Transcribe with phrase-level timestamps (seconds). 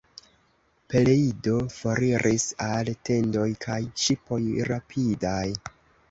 [0.91, 4.39] Peleido foriris al tendoj kaj ŝipoj
[4.71, 5.43] rapidaj.